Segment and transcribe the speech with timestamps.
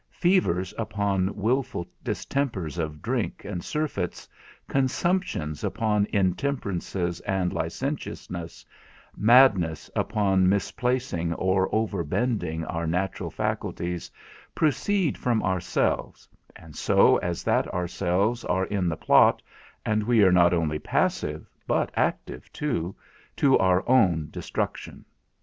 [0.09, 4.27] Fevers upon wilful distempers of drink and surfeits,
[4.67, 8.65] consumptions upon intemperances and licentiousness,
[9.15, 14.09] madness upon misplacing or overbending our natural faculties,
[14.55, 19.43] proceed from ourselves, and so as that ourselves are in the plot,
[19.85, 22.95] and we are not only passive, but active too,
[23.35, 25.05] to our own destruction.